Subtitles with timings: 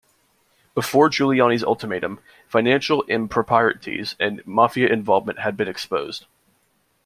[0.73, 6.25] Before Giuliani's ultimatum, financial improprieties and mafia involvement had been exposed.